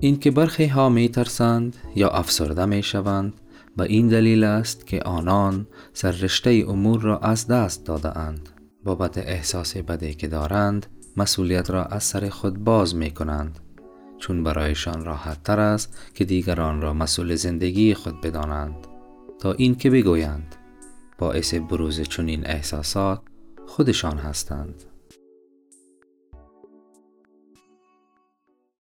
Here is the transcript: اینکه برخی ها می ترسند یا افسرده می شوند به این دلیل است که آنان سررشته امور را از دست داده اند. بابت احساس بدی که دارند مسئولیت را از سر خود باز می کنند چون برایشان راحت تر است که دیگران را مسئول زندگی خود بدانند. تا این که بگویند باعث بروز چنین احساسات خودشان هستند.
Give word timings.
اینکه 0.00 0.30
برخی 0.30 0.66
ها 0.66 0.88
می 0.88 1.08
ترسند 1.08 1.76
یا 1.94 2.08
افسرده 2.08 2.64
می 2.64 2.82
شوند 2.82 3.34
به 3.76 3.84
این 3.84 4.08
دلیل 4.08 4.44
است 4.44 4.86
که 4.86 5.02
آنان 5.02 5.66
سررشته 5.92 6.64
امور 6.68 7.00
را 7.00 7.18
از 7.18 7.46
دست 7.46 7.86
داده 7.86 8.18
اند. 8.18 8.48
بابت 8.84 9.18
احساس 9.18 9.76
بدی 9.76 10.14
که 10.14 10.28
دارند 10.28 10.86
مسئولیت 11.16 11.70
را 11.70 11.84
از 11.84 12.04
سر 12.04 12.28
خود 12.28 12.64
باز 12.64 12.94
می 12.94 13.10
کنند 13.10 13.58
چون 14.18 14.44
برایشان 14.44 15.04
راحت 15.04 15.42
تر 15.42 15.60
است 15.60 15.98
که 16.14 16.24
دیگران 16.24 16.80
را 16.80 16.92
مسئول 16.94 17.34
زندگی 17.34 17.94
خود 17.94 18.20
بدانند. 18.20 18.86
تا 19.40 19.52
این 19.52 19.74
که 19.74 19.90
بگویند 19.90 20.54
باعث 21.18 21.54
بروز 21.54 22.00
چنین 22.00 22.46
احساسات 22.46 23.20
خودشان 23.66 24.18
هستند. 24.18 24.84